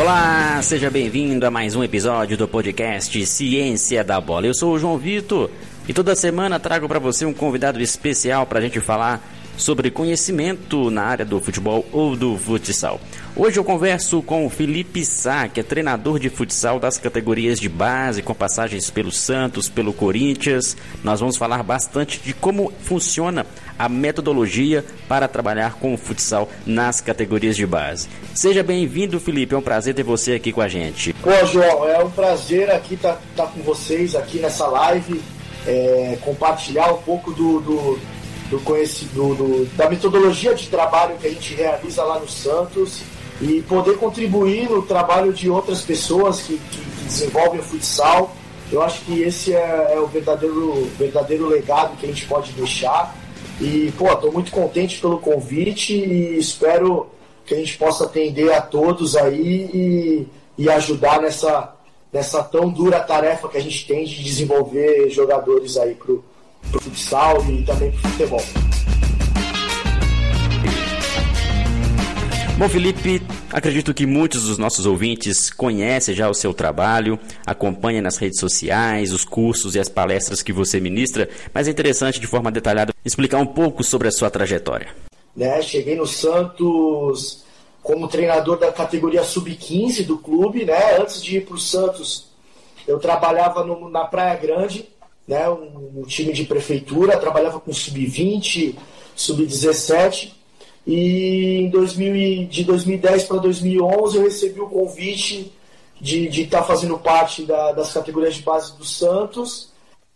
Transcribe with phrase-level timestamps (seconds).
[0.00, 4.46] Olá, seja bem-vindo a mais um episódio do podcast Ciência da Bola.
[4.46, 5.50] Eu sou o João Vitor
[5.86, 9.22] e toda semana trago para você um convidado especial para a gente falar
[9.60, 12.98] sobre conhecimento na área do futebol ou do futsal.
[13.36, 17.68] Hoje eu converso com o Felipe Sá, que é treinador de futsal das categorias de
[17.68, 20.76] base, com passagens pelo Santos, pelo Corinthians.
[21.04, 23.46] Nós vamos falar bastante de como funciona
[23.78, 28.08] a metodologia para trabalhar com o futsal nas categorias de base.
[28.34, 29.54] Seja bem-vindo, Felipe.
[29.54, 31.12] É um prazer ter você aqui com a gente.
[31.14, 35.20] Pô, João, é um prazer aqui estar tá, tá com vocês aqui nessa live,
[35.66, 38.00] é, compartilhar um pouco do, do
[38.50, 43.02] do, do, do, da metodologia de trabalho que a gente realiza lá no Santos
[43.40, 48.34] e poder contribuir no trabalho de outras pessoas que, que, que desenvolvem o futsal.
[48.70, 53.16] Eu acho que esse é, é, o verdadeiro, verdadeiro legado que a gente pode deixar.
[53.60, 57.08] E, pô, estou muito contente pelo convite e espero
[57.46, 61.74] que a gente possa atender a todos aí e, e ajudar nessa,
[62.12, 66.24] nessa tão dura tarefa que a gente tem de desenvolver jogadores aí pro,
[66.70, 68.44] pro futsal e também pro futebol.
[72.60, 78.18] Bom, Felipe, acredito que muitos dos nossos ouvintes conhecem já o seu trabalho, acompanham nas
[78.18, 82.52] redes sociais, os cursos e as palestras que você ministra, mas é interessante, de forma
[82.52, 84.88] detalhada, explicar um pouco sobre a sua trajetória.
[85.34, 87.44] Né, cheguei no Santos
[87.82, 90.98] como treinador da categoria sub-15 do clube, né?
[91.00, 92.26] Antes de ir para o Santos,
[92.86, 94.86] eu trabalhava no, na Praia Grande,
[95.30, 98.74] né, um, um time de prefeitura, trabalhava com sub-20,
[99.14, 100.32] sub-17.
[100.84, 105.52] E em 2000, de 2010 para 2011 eu recebi o convite
[106.00, 109.70] de estar tá fazendo parte da, das categorias de base do Santos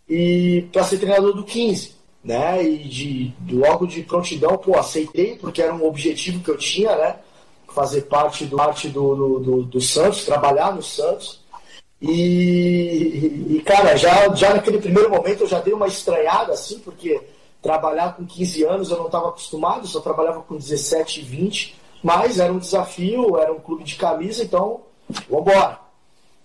[0.09, 1.95] e para ser treinador do 15.
[2.21, 2.67] Né?
[2.67, 7.15] E de, logo de prontidão, pô, aceitei, porque era um objetivo que eu tinha, né?
[7.73, 11.44] Fazer parte do, parte do, do, do, do Santos, trabalhar no Santos.
[12.01, 17.21] E, e, cara, já, já naquele primeiro momento eu já dei uma estranhada, assim, porque
[17.61, 22.39] trabalhar com 15 anos eu não estava acostumado, só trabalhava com 17 e 20, mas
[22.39, 24.81] era um desafio, era um clube de camisa, então
[25.29, 25.79] vamos embora.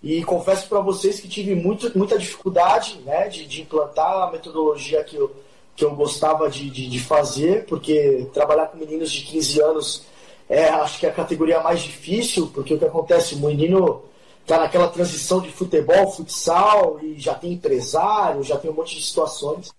[0.01, 5.03] E confesso para vocês que tive muito, muita dificuldade né, de, de, implantar a metodologia
[5.03, 5.31] que eu,
[5.75, 10.03] que eu gostava de, de, de fazer, porque trabalhar com meninos de 15 anos
[10.49, 14.01] é, acho que é a categoria mais difícil, porque o que acontece, o menino
[14.41, 19.05] está naquela transição de futebol, futsal, e já tem empresário, já tem um monte de
[19.05, 19.71] situações.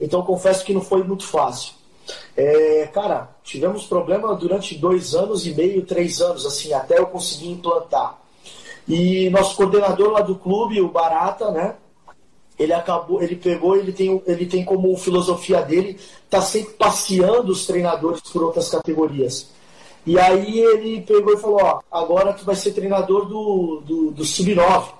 [0.00, 1.74] Então confesso que não foi muito fácil.
[2.36, 7.50] É, cara, tivemos problema durante dois anos e meio, três anos, assim, até eu conseguir
[7.50, 8.18] implantar.
[8.86, 11.76] E nosso coordenador lá do clube, o Barata, né?
[12.58, 15.98] Ele acabou, ele pegou, ele tem, ele tem como filosofia dele,
[16.30, 19.48] tá sempre passeando os treinadores por outras categorias.
[20.06, 24.24] E aí ele pegou e falou, ó, agora tu vai ser treinador do, do, do
[24.24, 24.92] Sub-9.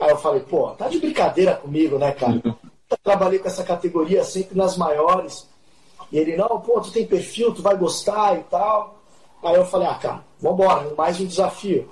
[0.00, 2.40] Aí eu falei, pô, tá de brincadeira comigo, né, cara?
[2.44, 5.46] Eu trabalhei com essa categoria sempre nas maiores.
[6.10, 8.98] E ele, não, pô, tu tem perfil, tu vai gostar e tal.
[9.42, 11.88] Aí eu falei, ah, cara, vambora, mais um desafio.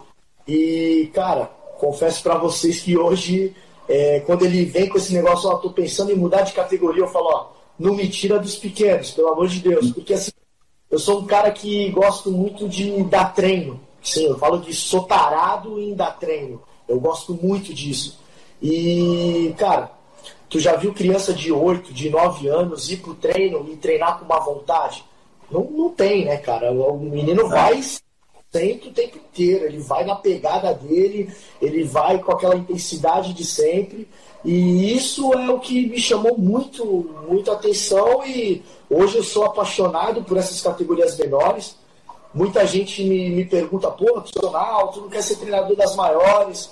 [0.47, 3.55] E, cara, confesso para vocês que hoje,
[3.89, 7.09] é, quando ele vem com esse negócio, ó, tô pensando em mudar de categoria, eu
[7.09, 7.47] falo, ó,
[7.79, 9.91] não me tira dos pequenos, pelo amor de Deus.
[9.91, 10.31] Porque assim,
[10.91, 13.81] eu sou um cara que gosto muito de dar treino.
[14.03, 16.63] Sim, eu falo de sou tarado em dar treino.
[16.87, 18.19] Eu gosto muito disso.
[18.61, 19.91] E, cara,
[20.49, 24.25] tu já viu criança de 8, de 9 anos ir pro treino e treinar com
[24.25, 25.05] uma vontade?
[25.51, 26.71] Não, não tem, né, cara?
[26.71, 27.83] O menino vai
[28.53, 33.45] sempre o tempo inteiro, ele vai na pegada dele, ele vai com aquela intensidade de
[33.45, 34.07] sempre.
[34.45, 36.85] E isso é o que me chamou muito,
[37.27, 41.77] muito atenção e hoje eu sou apaixonado por essas categorias menores.
[42.35, 46.71] Muita gente me, me pergunta, pô, profissional, tu não quer ser treinador das maiores?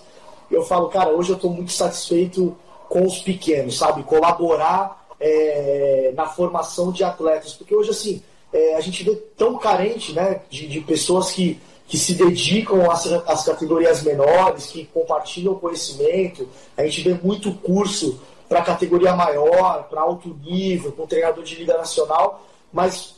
[0.50, 2.54] Eu falo, cara, hoje eu estou muito satisfeito
[2.90, 4.02] com os pequenos, sabe?
[4.02, 7.54] Colaborar é, na formação de atletas.
[7.54, 8.22] Porque hoje, assim,
[8.52, 11.58] é, a gente vê tão carente né, de, de pessoas que
[11.92, 16.48] que se dedicam às, às categorias menores, que compartilham conhecimento.
[16.74, 18.18] A gente vê muito curso
[18.48, 23.16] para categoria maior, para alto nível, com treinador de liga nacional, mas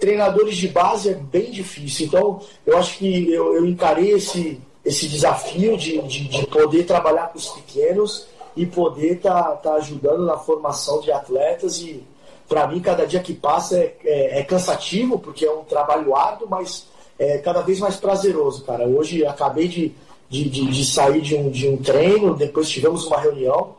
[0.00, 2.06] treinadores de base é bem difícil.
[2.06, 7.28] Então, eu acho que eu, eu encarei esse, esse desafio de, de, de, poder trabalhar
[7.28, 11.78] com os pequenos e poder estar tá, tá ajudando na formação de atletas.
[11.78, 12.02] E,
[12.48, 16.48] para mim, cada dia que passa é, é, é cansativo, porque é um trabalho árduo,
[16.50, 18.86] mas é cada vez mais prazeroso, cara.
[18.86, 19.92] Hoje acabei de,
[20.28, 23.74] de, de, de sair de um, de um treino, depois tivemos uma reunião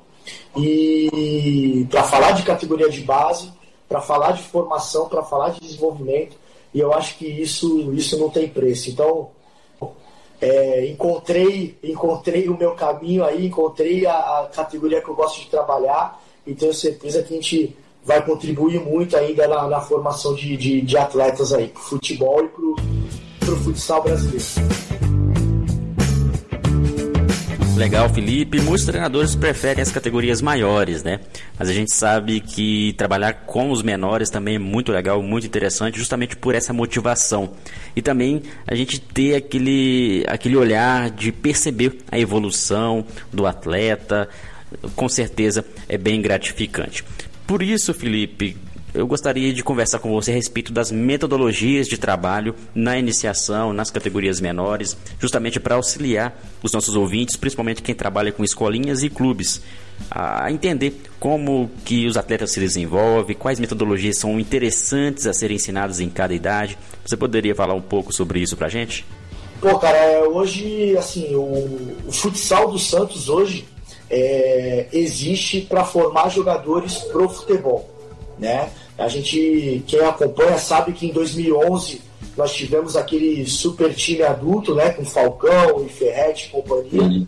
[0.55, 3.51] e para falar de categoria de base,
[3.87, 6.35] para falar de formação, para falar de desenvolvimento,
[6.73, 8.89] e eu acho que isso, isso não tem preço.
[8.89, 9.29] Então,
[10.41, 15.47] é, encontrei, encontrei o meu caminho aí, encontrei a, a, categoria que eu gosto de
[15.47, 20.55] trabalhar e tenho certeza que a gente vai contribuir muito ainda na, na formação de,
[20.55, 22.75] de, de, atletas aí, pro futebol e pro,
[23.47, 24.43] pro futsal brasileiro.
[27.77, 28.59] Legal, Felipe.
[28.59, 31.21] Muitos treinadores preferem as categorias maiores, né?
[31.57, 35.97] Mas a gente sabe que trabalhar com os menores também é muito legal, muito interessante,
[35.97, 37.51] justamente por essa motivação.
[37.95, 44.27] E também a gente ter aquele, aquele olhar de perceber a evolução do atleta,
[44.95, 47.05] com certeza é bem gratificante.
[47.45, 48.57] Por isso, Felipe,
[48.97, 53.91] eu gostaria de conversar com você a respeito das metodologias de trabalho na iniciação, nas
[53.91, 59.61] categorias menores, justamente para auxiliar os nossos ouvintes, principalmente quem trabalha com escolinhas e clubes,
[60.09, 65.99] a entender como que os atletas se desenvolvem, quais metodologias são interessantes a serem ensinadas
[65.99, 66.75] em cada idade.
[67.05, 69.05] Você poderia falar um pouco sobre isso para a gente?
[69.61, 73.67] Pô, cara, é, hoje, assim, o, o futsal do Santos hoje
[74.09, 77.89] é, existe para formar jogadores pro futebol,
[78.39, 78.69] né?
[78.97, 82.01] A gente, quem acompanha, sabe que em 2011
[82.35, 87.27] nós tivemos aquele super time adulto, né, com Falcão e Ferretti e companhia, uhum.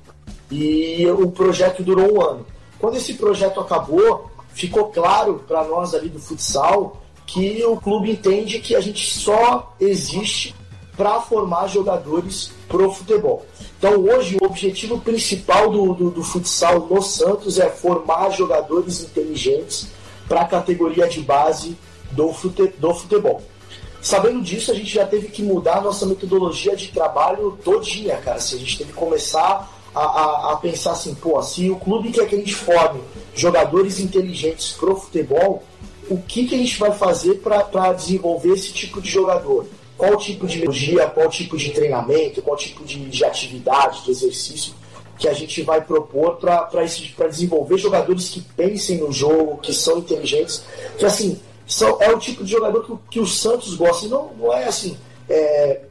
[0.52, 2.46] e o projeto durou um ano.
[2.80, 8.60] Quando esse projeto acabou, ficou claro para nós ali do futsal que o clube entende
[8.60, 10.56] que a gente só existe
[10.98, 13.46] para formar jogadores pro futebol.
[13.78, 19.88] Então hoje o objetivo principal do, do, do futsal no Santos é formar jogadores inteligentes
[20.30, 21.76] para a categoria de base
[22.12, 23.42] do, fute, do futebol.
[24.02, 28.38] Sabendo disso, a gente já teve que mudar a nossa metodologia de trabalho todinha, cara.
[28.38, 32.12] Assim, a gente teve que começar a, a, a, pensar assim, pô, se o clube
[32.12, 33.02] quer que a gente forme
[33.36, 35.64] jogadores inteligentes pro futebol,
[36.10, 39.68] o que, que a gente vai fazer para desenvolver esse tipo de jogador?
[39.98, 44.74] Qual tipo de metodologia, qual tipo de treinamento, qual tipo de, de atividade, de exercício
[45.20, 46.70] que a gente vai propor para
[47.28, 50.64] desenvolver jogadores que pensem no jogo, que são inteligentes,
[50.98, 51.38] que assim,
[51.68, 54.06] são, é o tipo de jogador que, que o Santos gosta.
[54.06, 54.98] E não, não é assim.
[55.30, 55.82] É,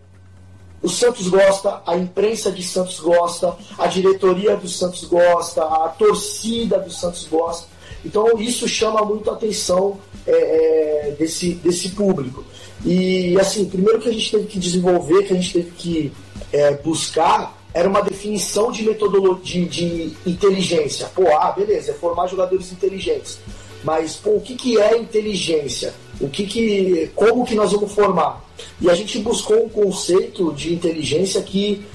[0.82, 6.78] o Santos gosta, a imprensa de Santos gosta, a diretoria do Santos gosta, a torcida
[6.78, 7.68] do Santos gosta.
[8.04, 12.44] Então isso chama muito a atenção é, é, desse, desse público.
[12.84, 16.12] E assim, primeiro que a gente teve que desenvolver, que a gente teve que
[16.52, 21.06] é, buscar era uma definição de metodologia de, inteligência.
[21.14, 23.38] Pô, ah, beleza, é formar jogadores inteligentes.
[23.84, 25.94] Mas, pô, o que, que é inteligência?
[26.20, 28.44] O que que, como que nós vamos formar?
[28.80, 31.86] E a gente buscou um conceito de inteligência que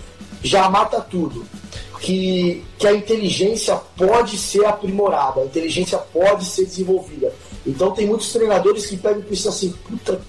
[0.42, 1.46] já mata tudo.
[2.00, 7.34] Que, que a inteligência pode ser aprimorada, a inteligência pode ser desenvolvida.
[7.66, 10.22] Então tem muitos treinadores que pegam e pensam assim, puta,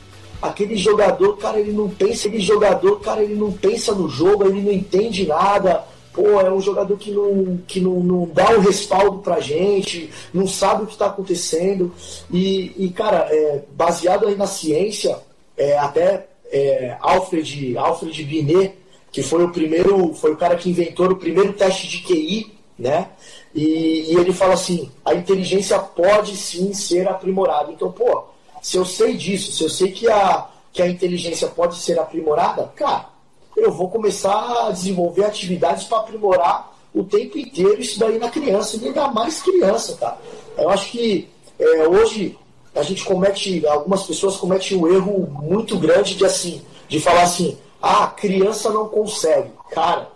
[0.44, 4.60] aquele jogador, cara, ele não pensa, aquele jogador, cara, ele não pensa no jogo, ele
[4.60, 5.84] não entende nada.
[6.12, 10.10] Pô, é um jogador que não, que não, não dá o um respaldo pra gente,
[10.32, 11.92] não sabe o que está acontecendo.
[12.30, 15.18] E, e cara, é, baseado aí na ciência,
[15.56, 18.74] é, até é, Alfred, Alfred Binet,
[19.10, 23.08] que foi o primeiro, foi o cara que inventou o primeiro teste de QI, né?
[23.54, 27.72] E, e ele fala assim, a inteligência pode sim ser aprimorada.
[27.72, 28.24] Então, pô,
[28.64, 32.72] se eu sei disso, se eu sei que a, que a inteligência pode ser aprimorada,
[32.74, 33.10] cara,
[33.54, 38.78] eu vou começar a desenvolver atividades para aprimorar o tempo inteiro isso daí na criança,
[38.78, 40.16] e ainda mais criança, cara.
[40.56, 41.28] Eu acho que
[41.58, 42.38] é, hoje
[42.74, 47.58] a gente comete, algumas pessoas cometem um erro muito grande de assim, de falar assim,
[47.82, 49.50] ah, criança não consegue.
[49.72, 50.08] Cara,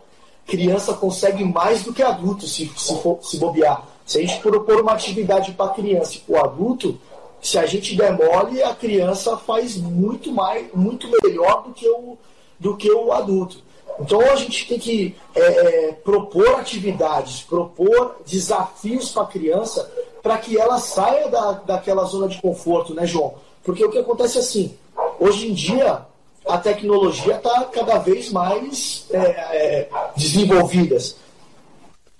[0.46, 3.86] criança consegue mais do que adulto se, se, for, se bobear.
[4.06, 6.98] Se a gente propor uma atividade para criança e para o adulto,
[7.40, 12.18] se a gente demole, a criança faz muito mais, muito melhor do que o,
[12.58, 13.62] do que o adulto.
[14.00, 19.90] Então a gente tem que é, é, propor atividades, propor desafios para a criança
[20.22, 23.34] para que ela saia da, daquela zona de conforto, né, João?
[23.62, 24.76] Porque o que acontece é assim,
[25.18, 26.06] hoje em dia
[26.46, 31.16] a tecnologia está cada vez mais é, é, desenvolvidas.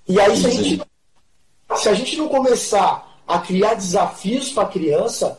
[0.07, 0.83] E aí se a, gente,
[1.77, 5.39] se a gente não começar a criar desafios para a criança,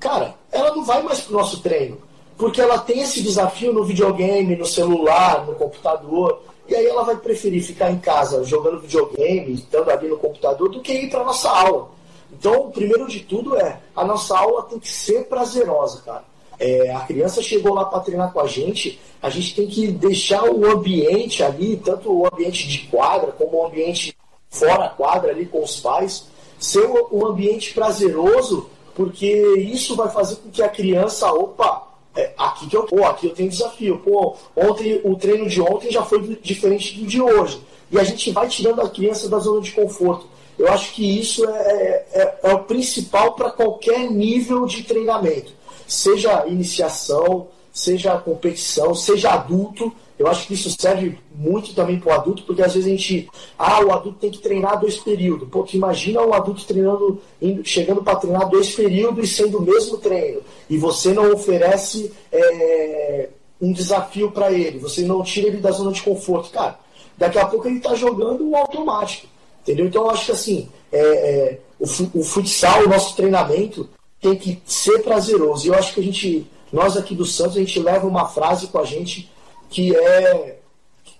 [0.00, 1.98] cara, ela não vai mais para o nosso treino.
[2.38, 6.42] Porque ela tem esse desafio no videogame, no celular, no computador.
[6.66, 10.80] E aí ela vai preferir ficar em casa jogando videogame, estando ali no computador, do
[10.80, 11.90] que ir para nossa aula.
[12.32, 16.24] Então, primeiro de tudo é, a nossa aula tem que ser prazerosa, cara.
[16.58, 20.42] É, a criança chegou lá para treinar com a gente, a gente tem que deixar
[20.44, 24.16] o ambiente ali, tanto o ambiente de quadra, como o ambiente
[24.48, 26.26] fora quadra ali com os pais,
[26.58, 31.86] ser um ambiente prazeroso, porque isso vai fazer com que a criança, opa,
[32.16, 33.98] é, aqui que eu, pô, aqui eu tenho desafio.
[33.98, 37.60] Pô, ontem, o treino de ontem já foi diferente do de hoje.
[37.90, 40.26] E a gente vai tirando a criança da zona de conforto.
[40.58, 45.52] Eu acho que isso é, é, é o principal para qualquer nível de treinamento,
[45.86, 49.92] seja iniciação, seja competição, seja adulto.
[50.18, 53.28] Eu acho que isso serve muito também para o adulto, porque às vezes a gente.
[53.58, 55.48] Ah, o adulto tem que treinar dois períodos.
[55.48, 57.20] Pô, imagina um adulto treinando,
[57.62, 60.40] chegando para treinar dois períodos e sendo o mesmo treino.
[60.70, 63.28] E você não oferece é,
[63.60, 66.50] um desafio para ele, você não tira ele da zona de conforto.
[66.50, 66.78] Cara,
[67.18, 69.26] daqui a pouco ele está jogando um automático.
[69.62, 69.86] Entendeu?
[69.86, 71.84] Então eu acho que assim, é, é, o,
[72.20, 73.88] o futsal, o nosso treinamento,
[74.20, 75.66] tem que ser prazeroso.
[75.66, 78.68] E eu acho que a gente, nós aqui do Santos, a gente leva uma frase
[78.68, 79.28] com a gente
[79.68, 80.58] que é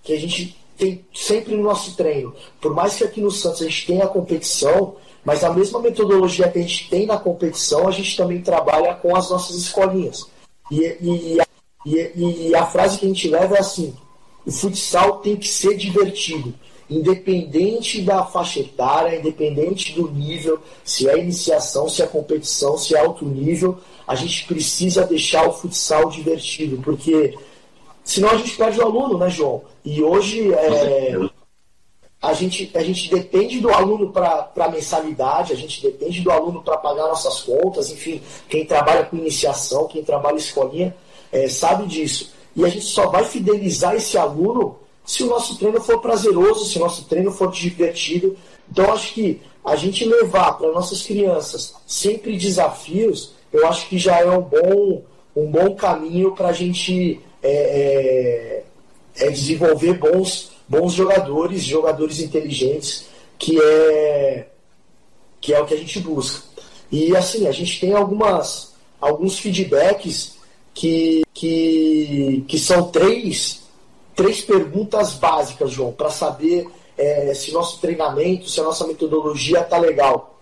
[0.03, 2.35] que a gente tem sempre no nosso treino.
[2.61, 6.49] Por mais que aqui no Santos a gente tenha a competição, mas a mesma metodologia
[6.49, 10.27] que a gente tem na competição, a gente também trabalha com as nossas escolinhas.
[10.71, 11.39] E, e,
[11.87, 13.95] e, e a frase que a gente leva é assim:
[14.45, 16.55] o futsal tem que ser divertido
[16.89, 23.01] independente da faixa etária, independente do nível, se é iniciação, se é competição, se é
[23.01, 27.37] alto nível, a gente precisa deixar o futsal divertido, porque
[28.07, 29.63] senão a gente perde o aluno, né, João?
[29.85, 31.19] E hoje é,
[32.23, 36.79] a, gente, a gente depende do aluno para mensalidade, a gente depende do aluno para
[36.79, 40.97] pagar nossas contas, enfim, quem trabalha com iniciação, quem trabalha escolinha,
[41.33, 42.33] é, sabe disso.
[42.55, 46.79] E a gente só vai fidelizar esse aluno se o nosso treino for prazeroso, se
[46.79, 48.37] o nosso treino for divertido.
[48.71, 54.21] Então, acho que a gente levar para nossas crianças sempre desafios, eu acho que já
[54.21, 55.03] é um bom,
[55.35, 58.65] um bom caminho para a gente é,
[59.19, 63.07] é, é, desenvolver bons, bons jogadores, jogadores inteligentes,
[63.39, 64.49] que é,
[65.41, 66.43] que é o que a gente busca.
[66.91, 70.37] E assim, a gente tem algumas, alguns feedbacks
[70.75, 73.67] que, que, que são três
[74.17, 76.67] três perguntas básicas, João, para saber
[76.97, 80.41] é, se nosso treinamento, se a nossa metodologia está legal.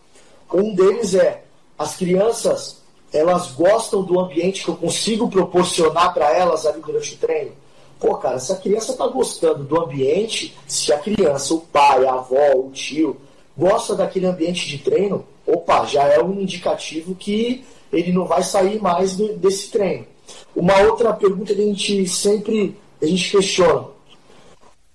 [0.52, 1.42] Um deles é
[1.76, 2.80] as crianças,
[3.14, 7.52] elas gostam do ambiente que eu consigo proporcionar para elas ali durante o treino.
[8.00, 12.14] Pô, cara, se a criança está gostando do ambiente, se a criança, o pai, a
[12.14, 13.16] avó, o tio,
[13.56, 18.82] gosta daquele ambiente de treino, opa, já é um indicativo que ele não vai sair
[18.82, 20.06] mais desse treino.
[20.54, 23.94] Uma outra pergunta que a gente sempre a gente questiona.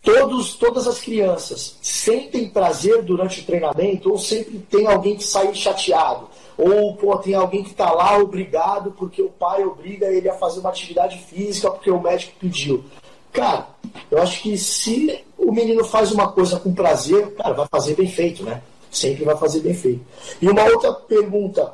[0.02, 5.54] Todos, todas as crianças sentem prazer durante o treinamento ou sempre tem alguém que sai
[5.54, 6.29] chateado?
[6.60, 10.60] Ou pô, tem alguém que está lá obrigado porque o pai obriga ele a fazer
[10.60, 12.84] uma atividade física porque o médico pediu?
[13.32, 13.70] Cara,
[14.12, 18.10] eu acho que se o menino faz uma coisa com prazer, cara, vai fazer bem
[18.10, 18.62] feito, né?
[18.92, 20.02] Sempre vai fazer bem feito.
[20.42, 21.74] E uma outra pergunta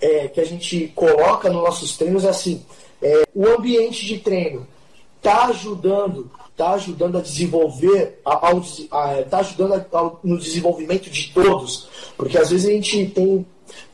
[0.00, 2.64] é, que a gente coloca nos nossos treinos é assim:
[3.02, 4.66] é, o ambiente de treino
[5.18, 8.18] está ajudando, está ajudando a desenvolver,
[9.22, 13.44] está ajudando a, no desenvolvimento de todos, porque às vezes a gente tem,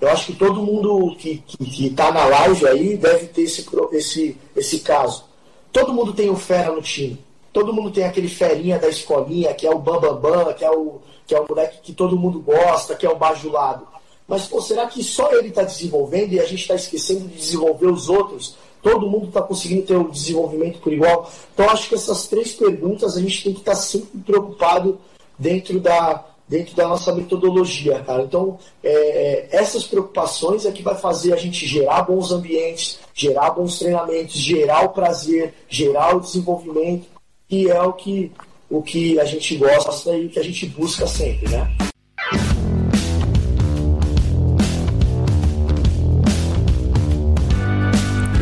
[0.01, 4.79] eu acho que todo mundo que está na live aí deve ter esse, esse, esse
[4.81, 5.25] caso.
[5.73, 7.19] Todo mundo tem um fera no time.
[7.53, 10.71] Todo mundo tem aquele ferinha da escolinha, que é o bambambam, bam, bam, que é
[10.71, 13.87] o, que é o moleque que todo mundo gosta, que é o bajulado.
[14.29, 17.87] Mas pô, será que só ele está desenvolvendo e a gente está esquecendo de desenvolver
[17.87, 18.57] os outros?
[18.87, 21.29] todo mundo está conseguindo ter o desenvolvimento por igual.
[21.53, 25.01] Então, acho que essas três perguntas a gente tem que estar tá sempre preocupado
[25.37, 28.23] dentro da, dentro da nossa metodologia, cara.
[28.23, 33.79] Então, é, essas preocupações é que vai fazer a gente gerar bons ambientes, gerar bons
[33.79, 37.07] treinamentos, gerar o prazer, gerar o desenvolvimento,
[37.49, 38.33] que é o que,
[38.71, 41.86] o que a gente gosta e que a gente busca sempre, né?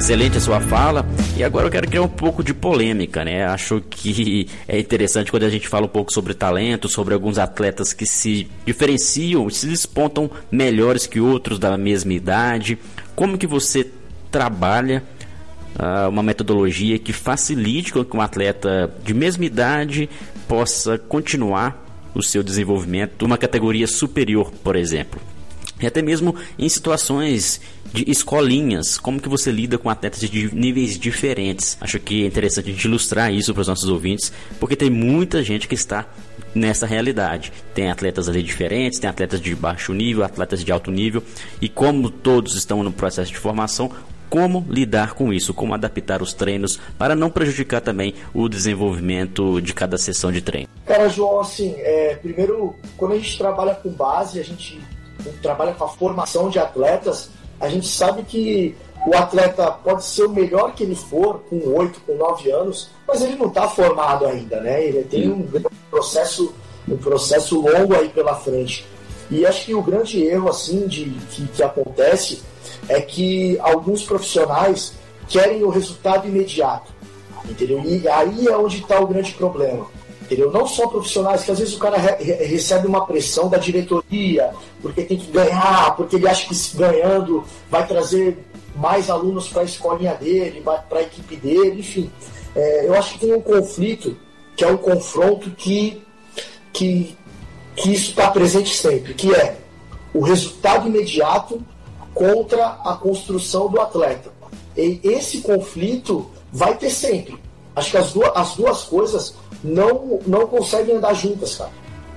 [0.04, 1.06] Excelente a sua fala.
[1.34, 3.46] E agora eu quero criar um pouco de polêmica, né?
[3.46, 7.94] Acho que é interessante quando a gente fala um pouco sobre talento, sobre alguns atletas
[7.94, 12.76] que se diferenciam, se despontam melhores que outros da mesma idade.
[13.16, 13.90] Como que você
[14.30, 15.02] trabalha
[15.80, 20.10] uh, uma metodologia que facilite com que um atleta de mesma idade
[20.46, 21.82] possa continuar
[22.14, 25.18] o seu desenvolvimento numa categoria superior, por exemplo?
[25.80, 27.60] E até mesmo em situações
[27.94, 31.78] de escolinhas, como que você lida com atletas de níveis diferentes.
[31.80, 35.44] Acho que é interessante a gente ilustrar isso para os nossos ouvintes, porque tem muita
[35.44, 36.04] gente que está
[36.52, 37.52] nessa realidade.
[37.72, 41.22] Tem atletas ali diferentes, tem atletas de baixo nível, atletas de alto nível,
[41.60, 43.88] e como todos estão no processo de formação,
[44.28, 49.72] como lidar com isso, como adaptar os treinos para não prejudicar também o desenvolvimento de
[49.72, 50.68] cada sessão de treino.
[50.84, 54.80] Cara, João, assim, é, primeiro, quando a gente trabalha com base, a gente
[55.40, 57.30] trabalha com a formação de atletas,
[57.60, 62.00] a gente sabe que o atleta pode ser o melhor que ele for, com 8,
[62.06, 64.82] com 9 anos, mas ele não está formado ainda, né?
[64.84, 65.46] Ele tem um
[65.90, 66.54] processo,
[66.88, 68.86] um processo longo aí pela frente.
[69.30, 72.42] E acho que o grande erro assim de que, que acontece
[72.88, 74.94] é que alguns profissionais
[75.28, 76.92] querem o resultado imediato,
[77.48, 77.82] entendeu?
[77.84, 79.86] E aí é onde está o grande problema.
[80.24, 80.50] Entendeu?
[80.50, 85.02] Não só profissionais, que às vezes o cara re recebe uma pressão da diretoria, porque
[85.02, 88.38] tem que ganhar, porque ele acha que ganhando vai trazer
[88.74, 92.10] mais alunos para a escolinha dele, para a equipe dele, enfim.
[92.56, 94.16] É, eu acho que tem um conflito,
[94.56, 96.02] que é um confronto que,
[96.72, 97.16] que,
[97.76, 99.58] que isso está presente sempre, que é
[100.14, 101.60] o resultado imediato
[102.14, 104.32] contra a construção do atleta.
[104.76, 107.36] E esse conflito vai ter sempre.
[107.76, 111.70] Acho que as duas, as duas coisas não, não conseguem andar juntas, cara.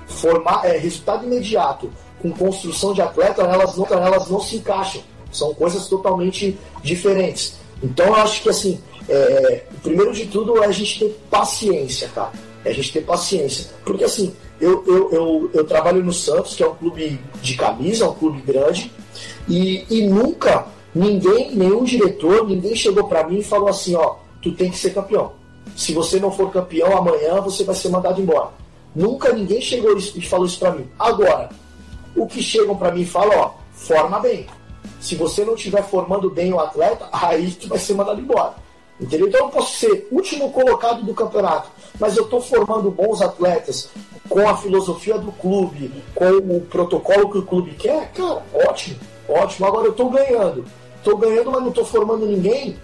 [0.05, 1.89] Formar, é, resultado imediato
[2.21, 5.01] com construção de atleta, elas não, elas não se encaixam.
[5.31, 7.55] São coisas totalmente diferentes.
[7.81, 12.31] Então eu acho que assim, é, primeiro de tudo é a gente ter paciência, cara.
[12.65, 13.67] É a gente ter paciência.
[13.85, 18.09] Porque assim, eu, eu, eu, eu trabalho no Santos, que é um clube de camisa,
[18.09, 18.91] um clube grande,
[19.47, 24.51] e, e nunca ninguém, nenhum diretor, ninguém chegou para mim e falou assim, ó, tu
[24.51, 25.33] tem que ser campeão.
[25.75, 28.49] Se você não for campeão amanhã, você vai ser mandado embora.
[28.95, 30.89] Nunca ninguém chegou e falou isso para mim.
[30.97, 31.49] Agora,
[32.15, 34.47] o que chegam para mim e falam, ó, forma bem.
[34.99, 38.55] Se você não estiver formando bem o atleta, aí tu vai ser mandado embora.
[38.99, 39.27] Entendeu?
[39.27, 41.69] Então eu posso ser último colocado do campeonato,
[41.99, 43.91] mas eu estou formando bons atletas
[44.27, 48.97] com a filosofia do clube, com o protocolo que o clube quer, cara, ótimo,
[49.29, 49.67] ótimo.
[49.67, 50.65] Agora eu estou ganhando,
[50.97, 52.75] estou ganhando, mas não estou formando ninguém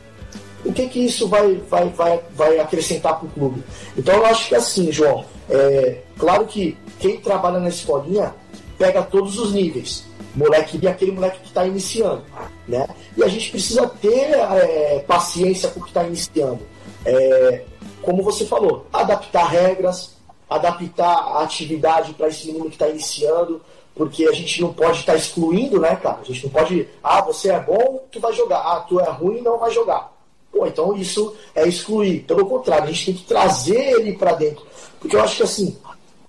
[0.66, 3.64] o que que isso vai, vai, vai, vai acrescentar para o clube?
[3.98, 8.34] Então eu acho que assim, João, é, claro que quem trabalha na escolinha
[8.78, 10.06] pega todos os níveis,
[10.36, 12.24] moleque e aquele moleque que está iniciando,
[12.68, 12.88] né?
[13.16, 16.60] E a gente precisa ter é, paciência com o que está iniciando.
[17.06, 17.64] É,
[18.02, 20.14] como você falou, adaptar regras,
[20.50, 23.62] adaptar a atividade para esse menino que está iniciando,
[23.96, 26.20] porque a gente não pode estar tá excluindo, né, cara?
[26.22, 29.42] A gente não pode, ah, você é bom, tu vai jogar, ah, tu é ruim,
[29.42, 30.13] não vai jogar.
[30.54, 32.24] Pô, então isso é excluir.
[32.26, 34.64] Pelo contrário, a gente tem que trazer ele para dentro.
[35.00, 35.76] Porque eu acho que assim,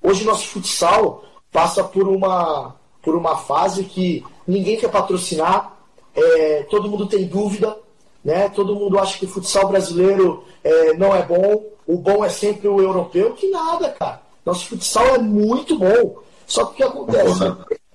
[0.03, 5.77] hoje nosso futsal passa por uma, por uma fase que ninguém quer patrocinar,
[6.15, 7.77] é, todo mundo tem dúvida,
[8.25, 8.49] né?
[8.49, 12.67] todo mundo acha que o futsal brasileiro é, não é bom, o bom é sempre
[12.67, 14.23] o europeu, que nada, cara.
[14.45, 16.17] Nosso futsal é muito bom.
[16.47, 17.41] Só que o que acontece?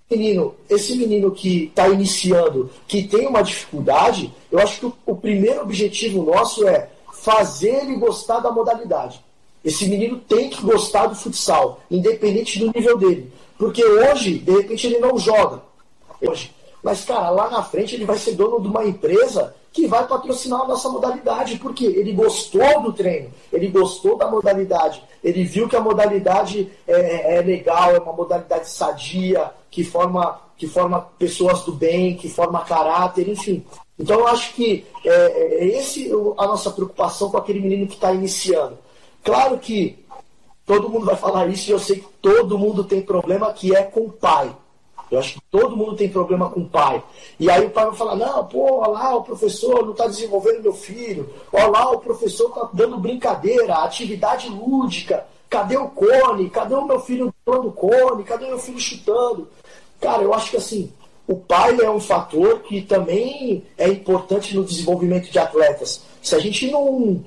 [0.09, 5.15] Menino, esse menino que está iniciando, que tem uma dificuldade, eu acho que o, o,
[5.15, 9.23] primeiro objetivo nosso é fazer ele gostar da modalidade.
[9.63, 13.31] Esse menino tem que gostar do futsal, independente do nível dele.
[13.57, 15.61] Porque hoje, de repente, ele não joga.
[16.21, 16.51] Hoje.
[16.81, 20.61] Mas, cara, lá na frente ele vai ser dono de uma empresa que vai patrocinar
[20.61, 25.75] a nossa modalidade, porque ele gostou do treino, ele gostou da modalidade, ele viu que
[25.75, 31.71] a modalidade é, é legal, é uma modalidade sadia, que forma, que forma pessoas do
[31.71, 33.65] bem, que forma caráter, enfim.
[33.97, 38.13] Então eu acho que é, é esse a nossa preocupação com aquele menino que está
[38.13, 38.77] iniciando.
[39.23, 40.03] Claro que
[40.65, 43.83] todo mundo vai falar isso e eu sei que todo mundo tem problema que é
[43.83, 44.55] com o pai.
[45.11, 47.03] Eu acho que todo mundo tem problema com o pai.
[47.39, 50.63] E aí o pai vai falar, não, pô, olha lá, o professor não está desenvolvendo
[50.63, 56.49] meu filho, olha lá, o professor está dando brincadeira, atividade lúdica, cadê o cone?
[56.49, 58.23] Cadê o meu filho dando cone?
[58.23, 59.47] Cadê o meu filho chutando?
[59.99, 60.93] Cara, eu acho que assim,
[61.27, 66.01] o pai é um fator que também é importante no desenvolvimento de atletas.
[66.21, 67.23] Se a gente não,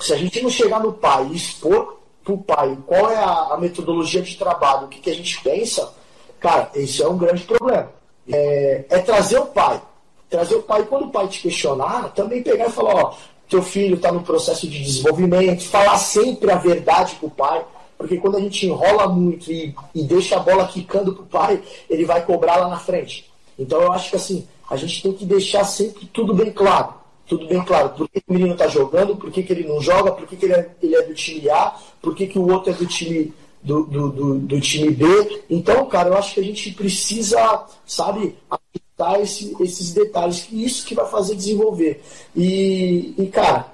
[0.00, 3.54] se a gente não chegar no pai e expor para o pai qual é a,
[3.54, 5.92] a metodologia de trabalho, o que, que a gente pensa,
[6.40, 7.90] Cara, esse é um grande problema.
[8.30, 9.80] É, é trazer o pai.
[10.28, 13.14] Trazer o pai, quando o pai te questionar, também pegar e falar, ó,
[13.48, 17.64] teu filho está no processo de desenvolvimento, falar sempre a verdade para o pai,
[17.96, 21.62] porque quando a gente enrola muito e, e deixa a bola quicando para o pai,
[21.88, 23.28] ele vai cobrar lá na frente.
[23.58, 26.94] Então eu acho que assim, a gente tem que deixar sempre tudo bem claro.
[27.26, 27.90] Tudo bem claro.
[27.90, 30.46] Por que o menino está jogando, por que, que ele não joga, por que, que
[30.46, 33.34] ele, é, ele é do time A, por que, que o outro é do time
[33.62, 35.42] do, do, do, do, time B.
[35.48, 40.86] Então, cara, eu acho que a gente precisa, sabe, aplicar esse, esses detalhes, que isso
[40.86, 42.02] que vai fazer desenvolver.
[42.34, 43.66] E, e cara,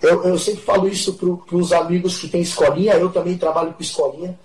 [0.00, 3.82] eu, eu sempre falo isso para os amigos que têm escolinha, eu também trabalho com
[3.82, 4.38] escolinha.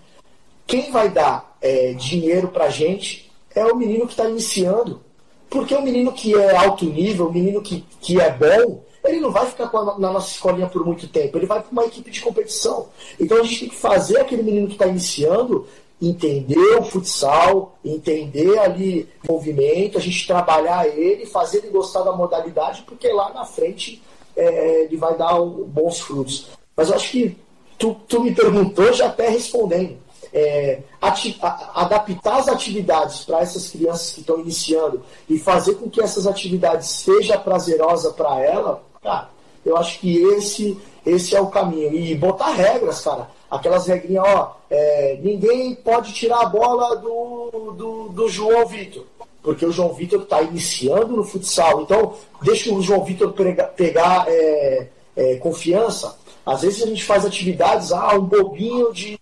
[0.65, 5.01] Quem vai dar é, dinheiro para gente é o menino que está iniciando.
[5.49, 9.31] Porque o menino que é alto nível, o menino que, que é bom, ele não
[9.31, 12.21] vai ficar a, na nossa escolinha por muito tempo, ele vai para uma equipe de
[12.21, 12.87] competição.
[13.19, 15.67] Então a gente tem que fazer aquele menino que está iniciando
[16.01, 22.11] entender o futsal, entender ali o movimento, a gente trabalhar ele, fazer ele gostar da
[22.11, 24.01] modalidade, porque lá na frente
[24.35, 26.49] é, ele vai dar bons frutos.
[26.75, 27.37] Mas eu acho que
[27.77, 30.03] tu, tu me perguntou, já até respondendo.
[30.35, 36.25] É, adaptar as atividades para essas crianças que estão iniciando e fazer com que essas
[36.25, 39.29] atividades seja prazerosa para ela, cara,
[39.65, 41.93] eu acho que esse, esse é o caminho.
[41.93, 43.29] E botar regras, cara.
[43.51, 49.05] Aquelas regrinhas, ó, é, ninguém pode tirar a bola do, do, do João Vitor
[49.43, 51.81] porque o João Vitor está iniciando no futsal.
[51.81, 53.33] Então, deixa o João Vitor
[53.75, 56.17] pegar, é, é, confiança.
[56.45, 59.19] Às vezes a gente faz atividades, ah, um bobinho de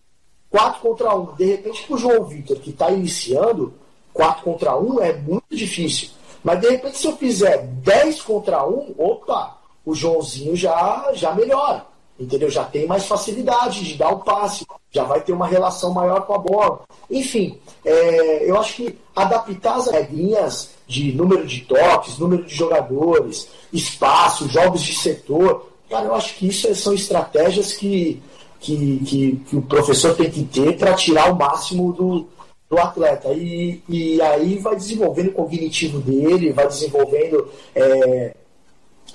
[0.50, 1.36] 4 contra 1.
[1.36, 3.74] De repente, para o João Vitor, que está iniciando,
[4.14, 6.10] 4 contra 1 é muito difícil.
[6.44, 11.92] Mas de repente, se eu fizer 10 contra 1, opa, o Joãozinho já, já melhora
[12.22, 12.50] entendeu?
[12.50, 16.34] Já tem mais facilidade de dar o passe, já vai ter uma relação maior com
[16.34, 16.82] a bola.
[17.10, 23.50] Enfim, é, eu acho que adaptar as regrinhas de número de toques, número de jogadores,
[23.74, 28.22] espaço, jogos de setor, cara, eu acho que isso é, são estratégias que,
[28.60, 32.28] que, que, que o professor tem que ter para tirar o máximo do,
[32.70, 33.34] do atleta.
[33.34, 38.36] E, e aí vai desenvolvendo o cognitivo dele, vai desenvolvendo é,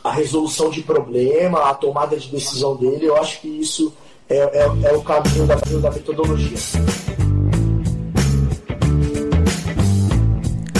[0.06, 3.92] a resolução de problema, a tomada de decisão dele, eu acho que isso
[4.28, 6.56] é, é, é o caminho da, da metodologia.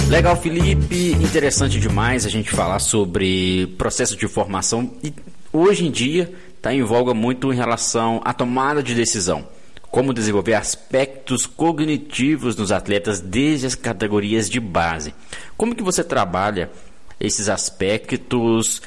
[0.09, 1.11] Legal, Felipe.
[1.15, 5.13] Interessante demais a gente falar sobre processo de formação e
[5.53, 9.49] hoje em dia está em voga muito em relação à tomada de decisão.
[9.91, 15.13] Como desenvolver aspectos cognitivos nos atletas desde as categorias de base.
[15.57, 16.71] Como que você trabalha
[17.19, 18.83] esses aspectos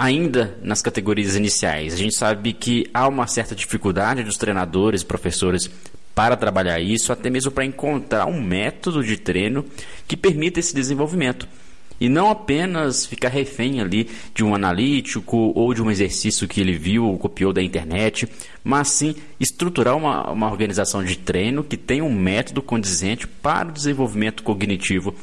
[0.00, 1.92] ainda nas categorias iniciais.
[1.92, 5.70] A gente sabe que há uma certa dificuldade dos treinadores professores
[6.14, 9.62] para trabalhar isso, até mesmo para encontrar um método de treino
[10.08, 11.46] que permita esse desenvolvimento.
[12.00, 16.78] E não apenas ficar refém ali de um analítico ou de um exercício que ele
[16.78, 18.26] viu ou copiou da internet,
[18.64, 23.72] mas sim estruturar uma, uma organização de treino que tenha um método condizente para o
[23.72, 25.14] desenvolvimento cognitivo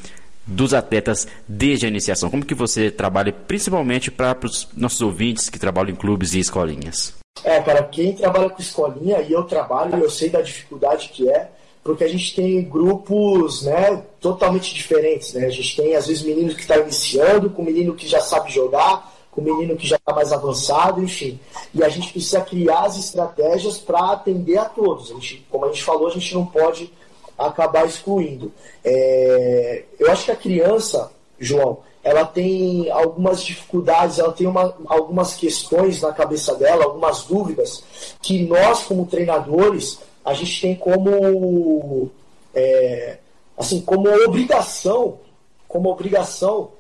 [0.48, 2.30] dos atletas desde a iniciação?
[2.30, 7.14] Como que você trabalha principalmente para os nossos ouvintes que trabalham em clubes e escolinhas?
[7.44, 11.50] É, para quem trabalha com escolinha, e eu trabalho, eu sei da dificuldade que é,
[11.84, 15.34] porque a gente tem grupos né, totalmente diferentes.
[15.34, 15.46] Né?
[15.46, 19.14] A gente tem, às vezes, menino que está iniciando, com menino que já sabe jogar,
[19.32, 21.40] com menino que já está mais avançado, enfim.
[21.74, 25.12] E a gente precisa criar as estratégias para atender a todos.
[25.12, 26.92] A gente, como a gente falou, a gente não pode
[27.38, 28.52] acabar excluindo.
[28.84, 35.36] É, eu acho que a criança, João, ela tem algumas dificuldades, ela tem uma, algumas
[35.36, 37.84] questões na cabeça dela, algumas dúvidas,
[38.22, 42.10] que nós, como treinadores, a gente tem como,
[42.56, 43.18] é,
[43.58, 45.20] assim, como obrigação,
[45.68, 46.72] como obrigação,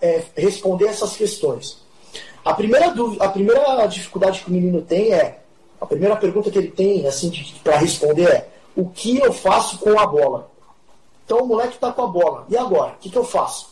[0.00, 1.78] é, responder essas questões.
[2.44, 5.40] A primeira, dúvida, a primeira dificuldade que o menino tem é,
[5.80, 7.32] a primeira pergunta que ele tem, assim,
[7.64, 10.50] para responder é, o que eu faço com a bola.
[11.24, 12.46] Então o moleque está com a bola.
[12.48, 12.92] E agora?
[12.92, 13.70] O que, que eu faço?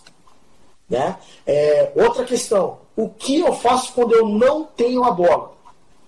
[0.89, 1.17] Né?
[1.47, 2.79] É, outra questão.
[2.97, 5.53] O que eu faço quando eu não tenho a bola?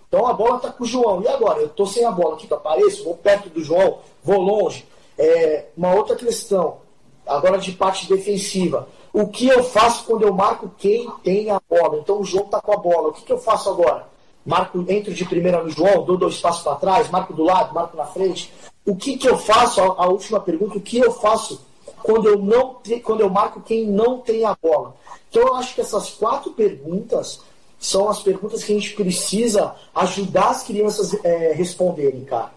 [0.08, 1.22] Então a bola está com o João.
[1.22, 1.60] E agora?
[1.60, 2.34] Eu estou sem a bola.
[2.34, 3.04] O que, que eu apareço?
[3.04, 3.98] Vou perto do João?
[4.22, 4.86] Vou longe?
[5.18, 6.78] É, uma outra questão.
[7.26, 8.88] Agora de parte defensiva.
[9.12, 11.98] O que eu faço quando eu marco quem tem a bola?
[11.98, 13.08] Então o João está com a bola.
[13.08, 14.10] O que, que eu faço agora?
[14.44, 17.96] Marco, entro de primeira no João, dou dois passos para trás, marco do lado, marco
[17.96, 18.52] na frente.
[18.84, 19.80] O que, que eu faço?
[19.80, 21.60] A, a, última pergunta, o que eu faço
[22.02, 24.94] quando eu não quando eu marco quem não tem a bola?
[25.30, 27.40] Então eu acho que essas quatro perguntas
[27.78, 32.52] são as perguntas que a gente precisa ajudar as crianças a é, responderem, cara.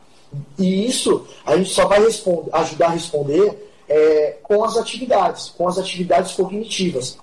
[0.57, 5.67] E isso a gente só vai responder, ajudar a responder é, com as atividades, com
[5.67, 7.17] as atividades cognitivas.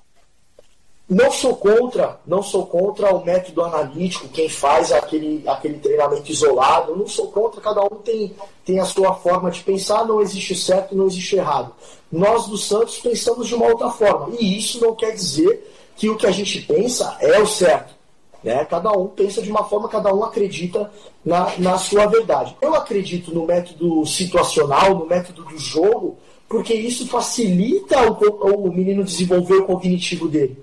[1.09, 6.95] Não sou contra, não sou contra o método analítico, quem faz aquele, aquele treinamento isolado,
[6.95, 8.33] não sou contra, cada um tem,
[8.65, 11.73] tem a sua forma de pensar, não existe certo, não existe errado.
[12.09, 16.15] Nós do Santos pensamos de uma outra forma, e isso não quer dizer que o
[16.15, 17.93] que a gente pensa é o certo.
[18.41, 18.63] Né?
[18.65, 20.89] Cada um pensa de uma forma, cada um acredita
[21.23, 22.55] na, na sua verdade.
[22.61, 29.03] Eu acredito no método situacional, no método do jogo, porque isso facilita o, o menino
[29.03, 30.57] desenvolver o cognitivo dele.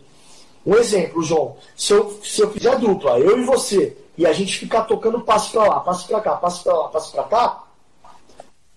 [0.65, 4.59] Um exemplo, João, se eu, se eu fizer dupla, eu e você, e a gente
[4.59, 7.65] ficar tocando passo para lá, passo para cá, passo para lá, passo para cá,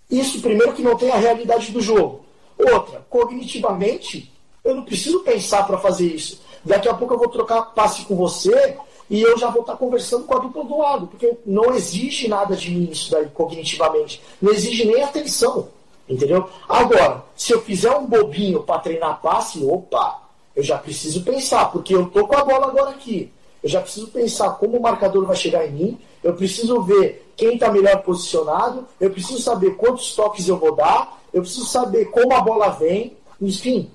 [0.09, 2.23] isso primeiro que não tem a realidade do jogo.
[2.57, 4.31] Outra, cognitivamente,
[4.63, 6.41] eu não preciso pensar para fazer isso.
[6.63, 8.77] Daqui a pouco eu vou trocar passe com você
[9.09, 12.55] e eu já vou estar conversando com a dupla do lado, porque não exige nada
[12.55, 15.67] de mim isso daí cognitivamente, não exige nem atenção,
[16.07, 16.49] entendeu?
[16.69, 20.22] Agora, se eu fizer um bobinho para treinar passe, opa,
[20.55, 24.07] eu já preciso pensar, porque eu tô com a bola agora aqui, eu já preciso
[24.07, 28.87] pensar como o marcador vai chegar em mim, eu preciso ver quem está melhor posicionado,
[28.99, 33.17] eu preciso saber quantos toques eu vou dar, eu preciso saber como a bola vem,
[33.41, 33.89] enfim,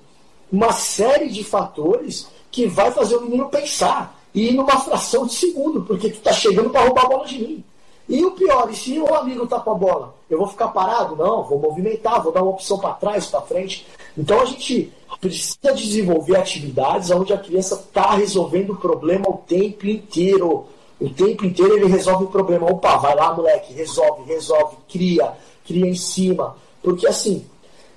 [0.51, 5.81] uma série de fatores que vai fazer o menino pensar e numa fração de segundo,
[5.83, 7.63] porque tu tá chegando para roubar a bola de mim.
[8.07, 11.15] E o pior, e se o amigo tá com a bola, eu vou ficar parado?
[11.15, 13.85] Não, vou movimentar, vou dar uma opção para trás, para frente.
[14.17, 19.85] Então a gente precisa desenvolver atividades onde a criança está resolvendo o problema o tempo
[19.85, 20.65] inteiro.
[20.99, 22.69] O tempo inteiro ele resolve o problema.
[22.69, 25.33] Opa, vai lá, moleque, resolve, resolve, cria,
[25.65, 26.55] cria em cima.
[26.81, 27.45] Porque assim,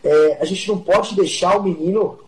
[0.02, 2.18] é, a gente não pode deixar o menino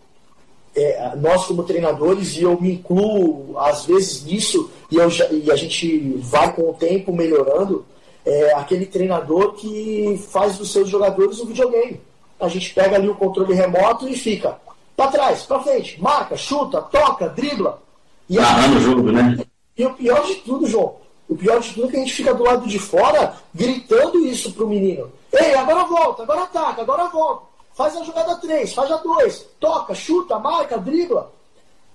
[0.75, 5.55] é, nós como treinadores, e eu me incluo às vezes nisso, e, eu e a
[5.55, 7.85] gente vai com o tempo melhorando,
[8.25, 12.01] é aquele treinador que faz dos seus jogadores um videogame.
[12.39, 14.57] A gente pega ali o controle remoto e fica
[14.95, 17.81] para trás, para frente, marca, chuta, toca, dribla.
[18.29, 19.37] E Narrando o jogo, né?
[19.77, 20.95] E o pior de tudo, João,
[21.27, 24.51] o pior de tudo é que a gente fica do lado de fora gritando isso
[24.53, 25.11] pro menino.
[25.33, 27.43] Ei, agora volta, agora ataca, agora volta.
[27.73, 31.31] Faz a jogada 3, faz a 2, toca, chuta, marca, dribla.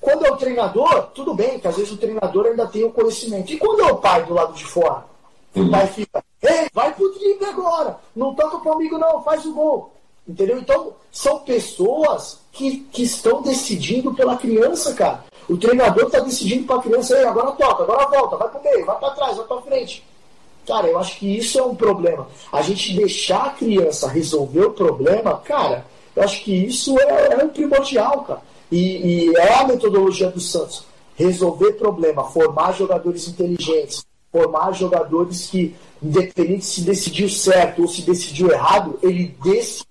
[0.01, 3.53] Quando é o treinador, tudo bem, que às vezes o treinador ainda tem o conhecimento.
[3.53, 5.05] E quando é o pai do lado de fora?
[5.55, 5.67] Uhum.
[5.67, 9.53] O pai fica, ei, vai pro drible agora, não toca pro amigo não, faz o
[9.53, 9.93] gol.
[10.27, 10.59] Entendeu?
[10.59, 15.25] Então, são pessoas que, que estão decidindo pela criança, cara.
[15.49, 18.87] O treinador está decidindo para a criança, ei, agora toca, agora volta, vai pro meio,
[18.87, 20.05] vai para trás, vai para frente.
[20.67, 22.29] Cara, eu acho que isso é um problema.
[22.53, 27.45] A gente deixar a criança resolver o problema, cara, eu acho que isso é, é
[27.45, 28.43] um primordial, cara.
[28.71, 30.85] E, e é a metodologia do Santos.
[31.17, 38.51] Resolver problema, formar jogadores inteligentes, formar jogadores que, independente se decidiu certo ou se decidiu
[38.51, 39.90] errado, ele decidiu.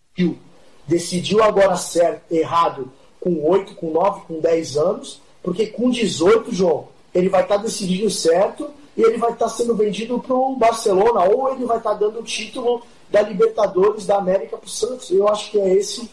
[0.88, 6.88] Decidiu agora certo, errado, com 8, com 9, com 10 anos, porque com 18, João,
[7.14, 11.54] ele vai estar decidindo certo e ele vai estar sendo vendido para o Barcelona ou
[11.54, 15.12] ele vai estar dando o título da Libertadores da América para o Santos.
[15.12, 16.10] Eu acho que é esse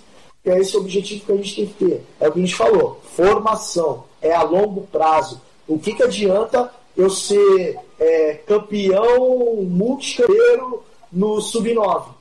[0.46, 2.06] que é esse o objetivo que a gente tem que ter.
[2.20, 5.40] É o que a gente falou, formação, é a longo prazo.
[5.66, 12.15] O que, que adianta eu ser é, campeão multicampeiro no Sub-9?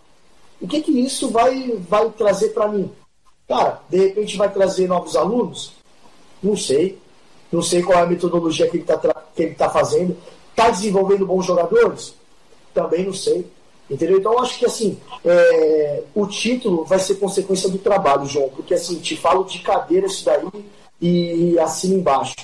[0.62, 2.92] O que, que isso vai, vai trazer para mim?
[3.48, 5.74] Cara, de repente vai trazer novos alunos?
[6.42, 6.98] Não sei.
[7.52, 8.98] Não sei qual é a metodologia que ele está
[9.36, 10.18] que ele tá fazendo.
[10.50, 12.16] Está desenvolvendo bons jogadores?
[12.74, 13.46] Também não sei.
[13.90, 14.18] Entendeu?
[14.18, 19.00] Então, acho que assim, é, o título vai ser consequência do trabalho, João, porque assim,
[19.00, 20.66] te falo de cadeira isso daí
[21.00, 22.36] e assim embaixo.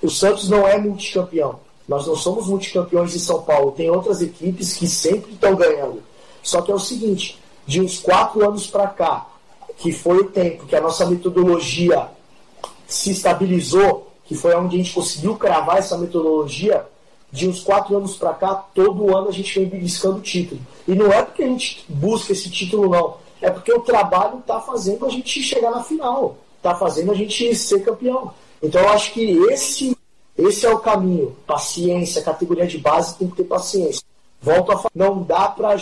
[0.00, 1.58] O Santos não é multicampeão.
[1.88, 3.72] Nós não somos multicampeões em São Paulo.
[3.72, 6.00] Tem outras equipes que sempre estão ganhando.
[6.42, 9.26] Só que é o seguinte: de uns quatro anos para cá,
[9.78, 12.08] que foi o tempo que a nossa metodologia
[12.86, 16.86] se estabilizou, que foi onde a gente conseguiu cravar essa metodologia,
[17.32, 20.60] de uns quatro anos para cá, todo ano a gente vem beliscando título.
[20.86, 23.16] E não é porque a gente busca esse título, não.
[23.40, 26.36] É porque o trabalho está fazendo a gente chegar na final.
[26.56, 28.34] Está fazendo a gente ser campeão.
[28.62, 29.96] Então eu acho que esse,
[30.36, 31.36] esse é o caminho.
[31.46, 34.02] Paciência, categoria de base tem que ter paciência.
[34.42, 35.76] Volto a falar, não dá para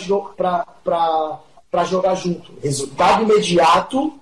[1.85, 2.51] jogar junto.
[2.61, 4.13] Resultado imediato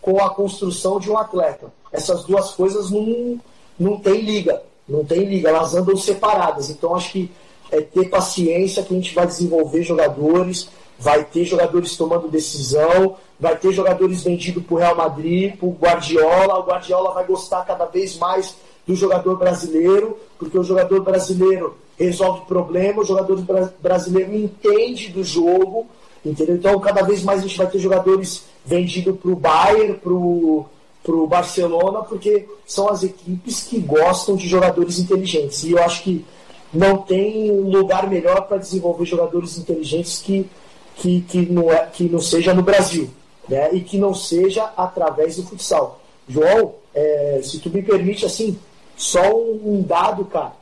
[0.00, 1.72] com a construção de um atleta.
[1.92, 3.40] Essas duas coisas não,
[3.78, 4.62] não tem liga.
[4.88, 6.68] Não tem liga, elas andam separadas.
[6.70, 7.30] Então acho que
[7.70, 13.56] é ter paciência que a gente vai desenvolver jogadores, vai ter jogadores tomando decisão, vai
[13.56, 16.58] ter jogadores vendidos para o Real Madrid, para o Guardiola.
[16.58, 22.46] O Guardiola vai gostar cada vez mais do jogador brasileiro, porque o jogador brasileiro resolve
[22.46, 23.42] problema, o jogador
[23.80, 25.86] brasileiro entende do jogo,
[26.24, 26.56] entendeu?
[26.56, 30.66] Então cada vez mais a gente vai ter jogadores vendidos para o Bayern, para o
[31.06, 35.62] o Barcelona, porque são as equipes que gostam de jogadores inteligentes.
[35.64, 36.24] E eu acho que
[36.72, 40.48] não tem lugar melhor para desenvolver jogadores inteligentes que,
[40.96, 43.10] que, que, não é, que não seja no Brasil,
[43.48, 43.72] né?
[43.72, 46.00] e que não seja através do futsal.
[46.28, 48.58] João, é, se tu me permite, assim,
[48.96, 50.52] só um dado, cara.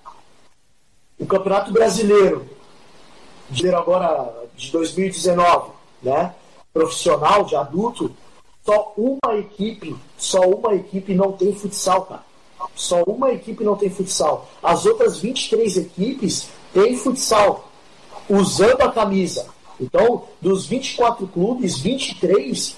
[1.22, 2.44] O Campeonato Brasileiro,
[3.48, 5.70] de agora de 2019,
[6.02, 6.34] né?
[6.72, 8.10] profissional, de adulto,
[8.66, 12.24] só uma equipe, só uma equipe não tem futsal, cara.
[12.74, 14.48] Só uma equipe não tem futsal.
[14.60, 17.68] As outras 23 equipes têm futsal,
[18.28, 19.46] usando a camisa.
[19.80, 22.76] Então, dos 24 clubes, 23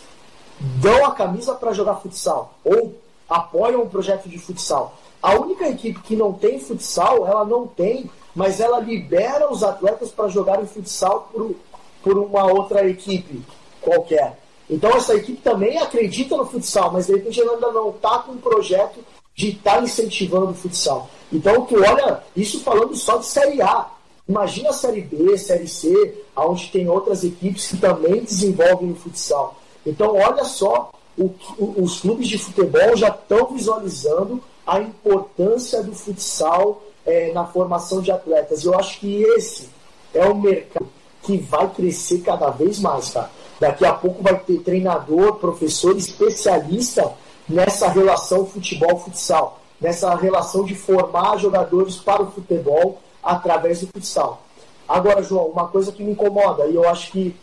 [0.83, 2.59] dão a camisa para jogar futsal.
[2.63, 2.95] Ou
[3.27, 4.99] apoiam o projeto de futsal.
[5.23, 10.11] A única equipe que não tem futsal, ela não tem, mas ela libera os atletas
[10.11, 11.55] para jogarem futsal por,
[12.03, 13.43] por uma outra equipe
[13.81, 14.39] qualquer.
[14.69, 18.33] Então essa equipe também acredita no futsal, mas de repente ela ainda não está com
[18.33, 19.01] um projeto
[19.35, 21.09] de estar tá incentivando o futsal.
[21.33, 23.89] Então tu olha, isso falando só de Série A.
[24.27, 29.57] Imagina a Série B, Série C, onde tem outras equipes que também desenvolvem o futsal.
[29.85, 36.83] Então olha só, o, os clubes de futebol já estão visualizando a importância do futsal
[37.07, 38.65] é, na formação de atletas.
[38.65, 39.69] Eu acho que esse
[40.13, 40.89] é o mercado
[41.23, 43.31] que vai crescer cada vez mais, cara.
[43.59, 47.13] Daqui a pouco vai ter treinador, professor, especialista
[47.49, 54.43] nessa relação futebol-futsal, nessa relação de formar jogadores para o futebol através do futsal.
[54.87, 57.35] Agora, João, uma coisa que me incomoda, e eu acho que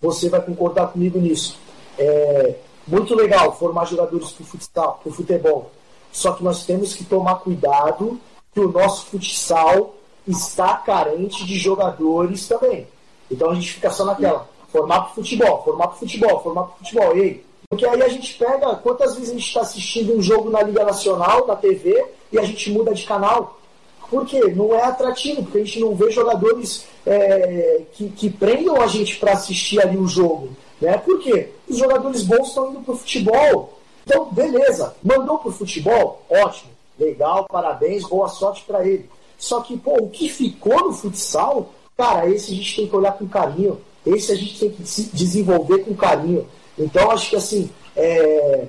[0.00, 1.58] você vai concordar comigo nisso,
[1.98, 2.54] é
[2.86, 5.70] muito legal formar jogadores para o futsal, para o futebol,
[6.12, 8.20] só que nós temos que tomar cuidado
[8.56, 12.86] que o nosso futsal está carente de jogadores também.
[13.30, 17.14] Então a gente fica só naquela, formar para futebol, formar para futebol, formar para futebol.
[17.14, 17.44] E aí?
[17.68, 20.84] Porque aí a gente pega quantas vezes a gente está assistindo um jogo na Liga
[20.84, 23.60] Nacional, na TV, e a gente muda de canal.
[24.08, 24.40] Por quê?
[24.56, 29.18] Não é atrativo, porque a gente não vê jogadores é, que, que prendam a gente
[29.18, 30.48] para assistir ali o jogo.
[30.80, 30.96] Né?
[30.96, 31.50] Por quê?
[31.68, 33.78] Os jogadores bons estão indo para o futebol.
[34.06, 36.22] Então, beleza, mandou para o futebol?
[36.30, 39.08] Ótimo, legal, parabéns, boa sorte para ele.
[39.38, 43.12] Só que, pô, o que ficou no futsal, cara, esse a gente tem que olhar
[43.12, 43.80] com carinho.
[44.04, 46.46] Esse a gente tem que desenvolver com carinho.
[46.78, 48.66] Então, acho que assim, é...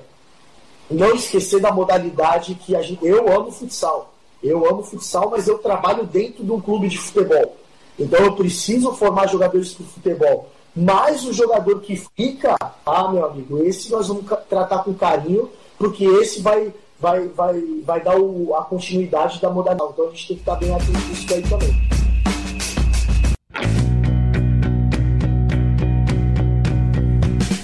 [0.89, 3.05] não esquecer da modalidade que a gente.
[3.05, 4.13] Eu amo futsal.
[4.43, 7.55] Eu amo futsal, mas eu trabalho dentro de um clube de futebol.
[7.99, 10.49] Então eu preciso formar jogadores de futebol.
[10.75, 16.05] Mas o jogador que fica, ah, meu amigo, esse nós vamos tratar com carinho, porque
[16.05, 19.91] esse vai, vai, vai, vai dar o, a continuidade da modalidade.
[19.93, 21.97] Então a gente tem que estar bem atento nisso aí também.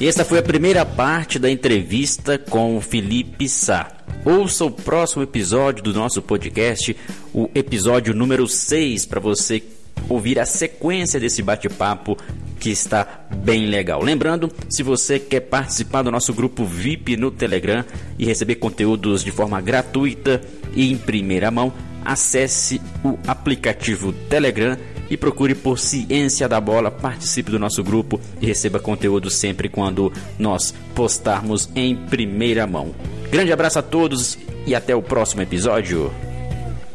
[0.02, 3.90] Esta foi a primeira parte da entrevista com o Felipe Sá.
[4.26, 6.96] Ouça o próximo episódio do nosso podcast,
[7.34, 9.64] o episódio número 6, para você
[10.10, 12.18] ouvir a sequência desse bate-papo
[12.60, 14.02] que está bem legal.
[14.02, 17.84] Lembrando, se você quer participar do nosso grupo VIP no Telegram
[18.18, 20.42] e receber conteúdos de forma gratuita
[20.74, 21.74] e em primeira mão,
[22.06, 24.78] acesse o aplicativo Telegram
[25.10, 30.12] e procure por Ciência da Bola, participe do nosso grupo e receba conteúdo sempre quando
[30.40, 32.96] nós postarmos em primeira mão.
[33.30, 36.12] Grande abraço a todos e até o próximo episódio.